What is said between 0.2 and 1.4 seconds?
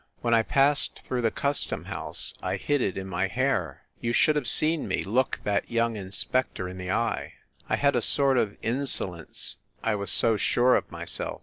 When I passed through the